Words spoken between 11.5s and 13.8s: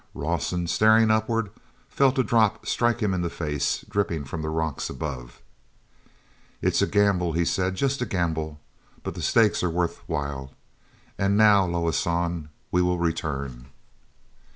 Loah San, we will return."